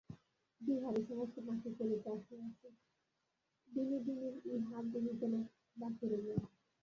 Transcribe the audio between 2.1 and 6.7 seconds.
আসিয়াছে, বিনোদিনীর ইহা বুঝিতে বাকি রহিল না।